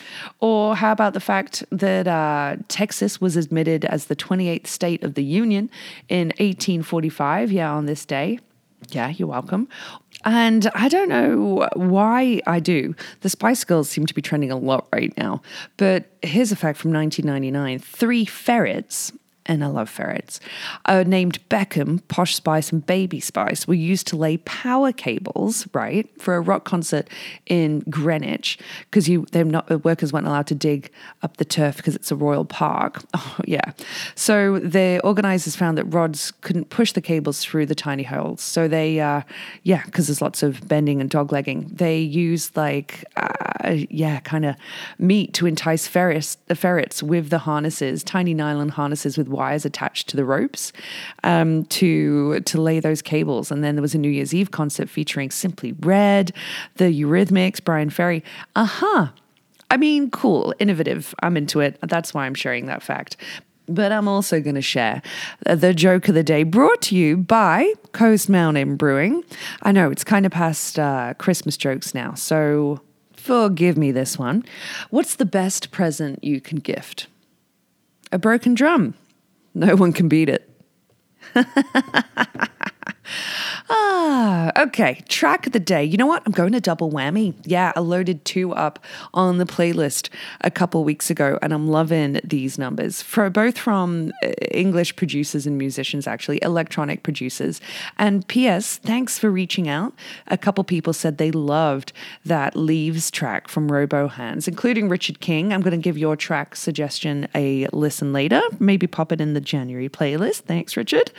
Or 0.40 0.76
how 0.76 0.92
about 0.92 1.14
the 1.14 1.20
fact 1.20 1.64
that 1.70 2.06
uh, 2.06 2.56
Texas 2.68 3.20
was 3.20 3.36
admitted 3.36 3.84
as 3.84 4.06
the 4.06 4.16
28th 4.16 4.66
state 4.66 5.02
of 5.02 5.14
the 5.14 5.24
Union 5.24 5.70
in 6.08 6.28
1845? 6.38 7.52
Yeah, 7.52 7.72
on 7.72 7.86
this 7.86 8.04
day. 8.04 8.38
Yeah, 8.90 9.08
you're 9.08 9.28
welcome. 9.28 9.68
And 10.24 10.70
I 10.74 10.88
don't 10.88 11.08
know 11.08 11.68
why 11.74 12.40
I 12.46 12.60
do. 12.60 12.94
The 13.20 13.28
Spice 13.28 13.64
Girls 13.64 13.88
seem 13.88 14.06
to 14.06 14.14
be 14.14 14.22
trending 14.22 14.50
a 14.50 14.56
lot 14.56 14.88
right 14.92 15.16
now. 15.16 15.42
But 15.76 16.06
here's 16.22 16.52
a 16.52 16.56
fact 16.56 16.78
from 16.78 16.92
1999 16.92 17.78
three 17.78 18.24
ferrets 18.24 19.12
and 19.48 19.64
I 19.64 19.68
love 19.68 19.88
ferrets, 19.88 20.38
are 20.84 21.04
named 21.04 21.38
Beckham, 21.48 22.06
Posh 22.08 22.34
Spice, 22.34 22.70
and 22.70 22.86
Baby 22.86 23.18
Spice 23.18 23.66
were 23.66 23.74
used 23.74 24.06
to 24.08 24.16
lay 24.16 24.36
power 24.36 24.92
cables, 24.92 25.66
right, 25.72 26.08
for 26.20 26.36
a 26.36 26.40
rock 26.40 26.64
concert 26.64 27.08
in 27.46 27.80
Greenwich 27.88 28.58
because 28.84 29.08
you 29.08 29.26
they're 29.32 29.44
not 29.44 29.84
workers 29.84 30.12
weren't 30.12 30.26
allowed 30.26 30.46
to 30.48 30.54
dig 30.54 30.90
up 31.22 31.38
the 31.38 31.44
turf 31.44 31.78
because 31.78 31.96
it's 31.96 32.10
a 32.10 32.16
royal 32.16 32.44
park. 32.44 33.02
Oh 33.20 33.40
yeah, 33.46 33.72
so 34.14 34.58
the 34.60 35.00
organisers 35.02 35.56
found 35.56 35.76
that 35.78 35.84
rods 35.86 36.30
couldn't 36.40 36.70
push 36.70 36.92
the 36.92 37.00
cables 37.00 37.42
through 37.42 37.66
the 37.66 37.74
tiny 37.74 38.04
holes, 38.04 38.40
so 38.40 38.68
they 38.68 39.00
uh, 39.00 39.22
yeah 39.64 39.82
because 39.84 40.06
there's 40.06 40.22
lots 40.22 40.42
of 40.42 40.66
bending 40.68 41.00
and 41.00 41.10
doglegging. 41.10 41.76
They 41.76 41.98
used 41.98 42.56
like 42.56 43.04
uh, 43.16 43.76
yeah 43.90 44.20
kind 44.20 44.44
of 44.44 44.56
meat 44.98 45.34
to 45.34 45.46
entice 45.46 45.88
ferrets 45.88 46.36
the 46.46 46.54
ferrets 46.54 47.02
with 47.02 47.30
the 47.30 47.38
harnesses, 47.38 48.04
tiny 48.04 48.34
nylon 48.34 48.68
harnesses 48.68 49.18
with 49.18 49.28
wires 49.38 49.64
attached 49.64 50.08
to 50.08 50.16
the 50.16 50.24
ropes 50.24 50.72
um, 51.24 51.64
to 51.66 52.40
to 52.40 52.60
lay 52.60 52.80
those 52.80 53.00
cables. 53.02 53.50
And 53.50 53.62
then 53.64 53.74
there 53.76 53.82
was 53.82 53.94
a 53.94 53.98
New 53.98 54.10
Year's 54.10 54.34
Eve 54.34 54.50
concert 54.50 54.88
featuring 54.90 55.30
Simply 55.30 55.72
Red, 55.80 56.32
the 56.76 56.86
Eurythmics, 56.86 57.62
Bryan 57.64 57.90
Ferry. 57.90 58.22
Aha. 58.54 58.84
Uh-huh. 58.86 59.08
I 59.70 59.76
mean, 59.76 60.10
cool, 60.10 60.54
innovative. 60.58 61.14
I'm 61.22 61.36
into 61.36 61.60
it. 61.60 61.78
That's 61.82 62.14
why 62.14 62.24
I'm 62.26 62.34
sharing 62.34 62.66
that 62.66 62.82
fact. 62.82 63.16
But 63.68 63.92
I'm 63.92 64.08
also 64.08 64.40
going 64.40 64.54
to 64.54 64.62
share 64.62 65.02
the 65.44 65.74
joke 65.74 66.08
of 66.08 66.14
the 66.14 66.22
day 66.22 66.42
brought 66.42 66.80
to 66.88 66.96
you 66.96 67.18
by 67.18 67.74
Coast 67.92 68.30
Mountain 68.30 68.76
Brewing. 68.76 69.22
I 69.62 69.72
know 69.72 69.90
it's 69.90 70.04
kind 70.04 70.24
of 70.24 70.32
past 70.32 70.78
uh, 70.78 71.12
Christmas 71.18 71.58
jokes 71.58 71.92
now, 71.92 72.14
so 72.14 72.80
forgive 73.12 73.76
me 73.76 73.92
this 73.92 74.18
one. 74.18 74.42
What's 74.88 75.16
the 75.16 75.26
best 75.26 75.70
present 75.70 76.24
you 76.24 76.40
can 76.40 76.60
gift? 76.60 77.08
A 78.10 78.18
broken 78.18 78.54
drum. 78.54 78.94
No 79.58 79.74
one 79.74 79.92
can 79.92 80.06
beat 80.08 80.28
it. 80.28 80.48
Ah, 84.10 84.50
okay. 84.56 85.02
Track 85.08 85.46
of 85.46 85.52
the 85.52 85.60
day. 85.60 85.84
You 85.84 85.98
know 85.98 86.06
what? 86.06 86.22
I'm 86.24 86.32
going 86.32 86.52
to 86.52 86.62
double 86.62 86.90
whammy. 86.90 87.34
Yeah, 87.44 87.72
I 87.76 87.80
loaded 87.80 88.24
two 88.24 88.54
up 88.54 88.78
on 89.12 89.36
the 89.36 89.44
playlist 89.44 90.08
a 90.40 90.50
couple 90.50 90.82
weeks 90.82 91.10
ago, 91.10 91.38
and 91.42 91.52
I'm 91.52 91.68
loving 91.68 92.18
these 92.24 92.56
numbers. 92.56 93.02
For 93.02 93.28
both 93.28 93.58
from 93.58 94.12
uh, 94.22 94.28
English 94.50 94.96
producers 94.96 95.46
and 95.46 95.58
musicians, 95.58 96.06
actually, 96.06 96.38
electronic 96.40 97.02
producers. 97.02 97.60
And 97.98 98.26
P.S. 98.28 98.78
Thanks 98.78 99.18
for 99.18 99.30
reaching 99.30 99.68
out. 99.68 99.92
A 100.28 100.38
couple 100.38 100.64
people 100.64 100.94
said 100.94 101.18
they 101.18 101.30
loved 101.30 101.92
that 102.24 102.56
Leaves 102.56 103.10
track 103.10 103.46
from 103.48 103.70
Robo 103.70 104.08
Hands, 104.08 104.48
including 104.48 104.88
Richard 104.88 105.20
King. 105.20 105.52
I'm 105.52 105.60
going 105.60 105.78
to 105.78 105.84
give 105.84 105.98
your 105.98 106.16
track 106.16 106.56
suggestion 106.56 107.28
a 107.34 107.66
listen 107.74 108.14
later. 108.14 108.40
Maybe 108.58 108.86
pop 108.86 109.12
it 109.12 109.20
in 109.20 109.34
the 109.34 109.40
January 109.42 109.90
playlist. 109.90 110.44
Thanks, 110.44 110.78
Richard. 110.78 111.12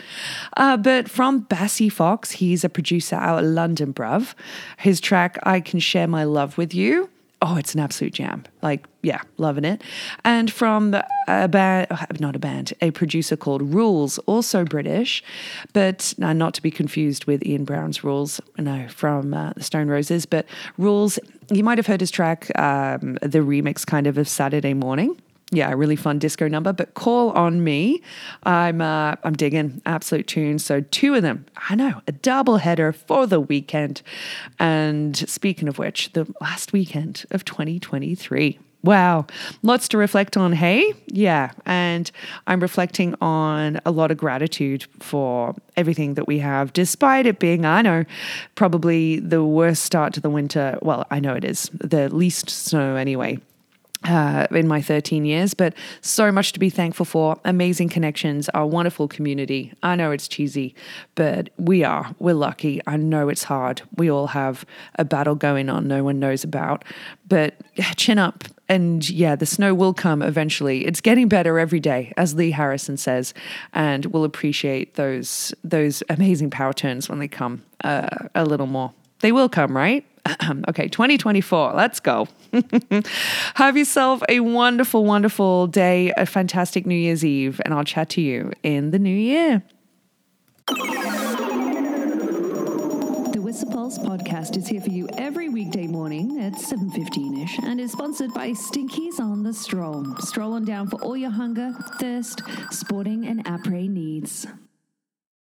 Uh, 0.58 0.76
but 0.76 1.08
from 1.08 1.42
Bassy 1.42 1.88
Fox, 1.90 2.32
He's 2.32 2.64
a 2.64 2.70
producer 2.80 3.18
out 3.18 3.44
of 3.44 3.50
London, 3.50 3.94
bruv. 3.94 4.34
His 4.78 5.02
track, 5.02 5.38
I 5.44 5.60
Can 5.60 5.82
Share 5.82 6.08
My 6.08 6.24
Love 6.24 6.58
With 6.58 6.74
You. 6.74 7.10
Oh, 7.42 7.58
it's 7.58 7.74
an 7.74 7.82
absolute 7.82 8.14
jam. 8.14 8.46
Like, 8.62 8.86
yeah, 9.02 9.22
loving 9.38 9.66
it. 9.66 9.82
And 10.24 10.50
from 10.50 10.96
a 11.28 11.48
band, 11.50 11.88
not 12.22 12.38
a 12.38 12.40
band, 12.40 12.74
a 12.82 12.92
producer 12.92 13.36
called 13.36 13.62
Rules, 13.74 14.18
also 14.20 14.64
British, 14.64 15.22
but 15.74 16.14
not 16.18 16.54
to 16.54 16.62
be 16.62 16.72
confused 16.72 17.26
with 17.26 17.46
Ian 17.46 17.66
Brown's 17.66 18.02
Rules, 18.02 18.40
no, 18.58 18.88
from 18.88 19.34
uh, 19.34 19.52
the 19.58 19.64
Stone 19.64 19.90
Roses. 19.90 20.26
But 20.26 20.46
Rules, 20.78 21.20
you 21.52 21.66
might 21.66 21.78
have 21.78 21.88
heard 21.88 22.00
his 22.00 22.12
track, 22.12 22.50
um, 22.58 23.16
the 23.22 23.40
remix 23.40 23.86
kind 23.86 24.08
of 24.08 24.18
of 24.18 24.30
Saturday 24.30 24.74
Morning 24.74 25.18
yeah, 25.52 25.72
a 25.72 25.76
really 25.76 25.96
fun 25.96 26.20
disco 26.20 26.48
number. 26.48 26.72
But 26.74 26.94
call 26.94 27.32
on 27.32 27.64
me. 27.64 28.02
I'm 28.44 28.82
uh, 28.82 29.16
I'm 29.24 29.34
digging 29.34 29.82
absolute 29.86 30.28
tunes. 30.28 30.64
So 30.64 30.82
two 30.82 31.16
of 31.16 31.24
them. 31.24 31.46
I 31.70 31.76
know 31.76 32.02
a 32.08 32.12
double 32.12 32.58
header 32.58 32.94
for 32.94 33.26
the 33.26 33.40
weekend. 33.40 34.02
And 34.60 35.18
speaking 35.18 35.68
of 35.68 35.80
which, 35.80 36.14
the 36.14 36.32
last 36.40 36.74
weekend 36.74 37.26
of 37.32 37.46
2023. 37.46 38.60
Wow, 38.82 39.28
lots 39.62 39.90
to 39.90 39.98
reflect 39.98 40.38
on. 40.38 40.54
Hey, 40.54 40.94
yeah, 41.08 41.52
and 41.66 42.10
I'm 42.48 42.62
reflecting 42.62 43.14
on 43.20 43.82
a 43.86 43.92
lot 43.92 44.10
of 44.10 44.18
gratitude 44.18 44.86
for 45.02 45.54
everything 45.76 46.14
that 46.14 46.28
we 46.28 46.40
have, 46.40 46.72
despite 46.72 47.26
it 47.26 47.40
being, 47.40 47.66
I 47.66 47.82
know, 47.82 48.06
probably 48.56 49.20
the 49.20 49.44
worst 49.44 49.84
start 49.84 50.14
to 50.14 50.22
the 50.22 50.30
winter. 50.30 50.80
Well, 50.82 51.06
I 51.12 51.20
know 51.20 51.34
it 51.34 51.44
is 51.44 51.70
the 51.74 52.08
least 52.08 52.50
snow 52.50 52.96
anyway 52.96 53.40
uh, 54.06 54.48
in 54.52 54.68
my 54.68 54.82
13 54.82 55.26
years, 55.26 55.54
but 55.54 55.74
so 56.02 56.32
much 56.32 56.54
to 56.54 56.60
be 56.60 56.70
thankful 56.70 57.06
for. 57.06 57.38
Amazing 57.44 57.90
connections, 57.90 58.48
our 58.50 58.66
wonderful 58.66 59.08
community. 59.08 59.74
I 59.84 59.96
know 59.96 60.12
it's 60.12 60.28
cheesy, 60.28 60.76
but 61.16 61.50
we 61.58 61.84
are. 61.84 62.16
We're 62.20 62.36
lucky. 62.36 62.82
I 62.88 62.98
know 62.98 63.30
it's 63.30 63.44
hard. 63.44 63.82
We 63.98 64.10
all 64.10 64.28
have 64.28 64.66
a 64.96 65.04
battle 65.04 65.36
going 65.36 65.70
on 65.70 65.88
no 65.88 66.04
one 66.04 66.20
knows 66.20 66.44
about, 66.44 66.86
but 67.28 67.56
chin 67.98 68.18
up. 68.18 68.46
And 68.70 69.10
yeah, 69.10 69.36
the 69.36 69.48
snow 69.48 69.74
will 69.74 69.96
come 69.96 70.22
eventually. 70.22 70.86
It's 70.86 71.02
getting 71.02 71.28
better 71.28 71.58
every 71.58 71.80
day, 71.80 72.14
as 72.18 72.36
Lee 72.36 72.52
Harrison 72.52 72.98
says, 72.98 73.34
and 73.74 74.06
we'll 74.06 74.24
appreciate 74.24 74.94
those 74.94 75.54
those 75.64 76.04
amazing 76.08 76.52
power 76.52 76.72
turns 76.72 77.10
when 77.10 77.18
they 77.18 77.28
come 77.28 77.64
uh, 77.84 78.08
a 78.36 78.46
little 78.46 78.68
more. 78.68 78.94
They 79.22 79.32
will 79.32 79.50
come, 79.50 79.76
right? 79.76 80.06
okay, 80.70 80.88
2024. 80.88 81.74
Let's 81.74 82.00
go. 82.00 82.28
Have 83.56 83.78
yourself 83.78 84.22
a 84.30 84.40
wonderful, 84.40 85.06
wonderful 85.06 85.68
day, 85.68 86.14
a 86.18 86.26
fantastic 86.26 86.86
New 86.86 86.96
Year's 86.96 87.26
Eve, 87.26 87.62
and 87.66 87.74
I'll 87.74 87.84
chat 87.84 88.10
to 88.12 88.22
you 88.22 88.52
in 88.64 88.92
the 88.92 89.00
new 89.00 89.16
year. 89.16 89.64
The 93.34 93.40
Whistler 93.42 93.72
Pulse 93.72 93.98
podcast 94.00 94.56
is 94.58 94.68
here 94.68 94.82
for 94.82 94.92
you 94.92 95.10
every 95.18 95.50
weekday 95.50 95.88
morning 95.88 96.40
at 96.42 96.54
7.15ish 96.54 97.64
and 97.64 97.80
is 97.82 97.92
sponsored 97.92 98.34
by 98.34 98.52
Stinkies 98.52 99.20
on 99.20 99.44
the 99.44 99.54
Stroll. 99.54 100.16
Stroll 100.20 100.54
on 100.54 100.66
down 100.66 100.88
for 100.88 101.02
all 101.02 101.18
your 101.18 101.32
hunger, 101.32 101.74
thirst, 102.00 102.42
sporting 102.72 103.26
and 103.26 103.44
après 103.46 103.90
needs. 103.90 104.46